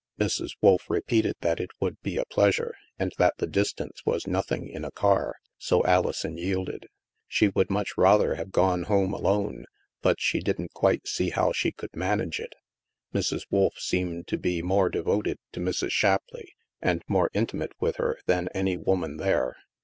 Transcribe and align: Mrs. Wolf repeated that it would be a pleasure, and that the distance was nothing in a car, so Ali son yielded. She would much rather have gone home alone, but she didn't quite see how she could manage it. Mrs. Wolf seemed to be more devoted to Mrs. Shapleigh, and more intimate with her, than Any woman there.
Mrs. 0.19 0.55
Wolf 0.61 0.89
repeated 0.89 1.35
that 1.41 1.59
it 1.59 1.69
would 1.79 2.01
be 2.01 2.17
a 2.17 2.25
pleasure, 2.25 2.73
and 2.97 3.13
that 3.19 3.37
the 3.37 3.45
distance 3.45 4.01
was 4.03 4.25
nothing 4.25 4.67
in 4.67 4.83
a 4.83 4.89
car, 4.89 5.35
so 5.59 5.83
Ali 5.83 6.11
son 6.11 6.37
yielded. 6.37 6.87
She 7.27 7.49
would 7.49 7.69
much 7.69 7.95
rather 7.99 8.33
have 8.33 8.49
gone 8.51 8.81
home 8.85 9.13
alone, 9.13 9.65
but 10.01 10.19
she 10.19 10.39
didn't 10.39 10.73
quite 10.73 11.07
see 11.07 11.29
how 11.29 11.51
she 11.51 11.71
could 11.71 11.95
manage 11.95 12.39
it. 12.39 12.55
Mrs. 13.13 13.45
Wolf 13.51 13.77
seemed 13.77 14.25
to 14.29 14.39
be 14.39 14.63
more 14.63 14.89
devoted 14.89 15.37
to 15.51 15.59
Mrs. 15.59 15.91
Shapleigh, 15.91 16.49
and 16.81 17.03
more 17.07 17.29
intimate 17.35 17.73
with 17.79 17.97
her, 17.97 18.17
than 18.25 18.47
Any 18.55 18.77
woman 18.77 19.17
there. 19.17 19.55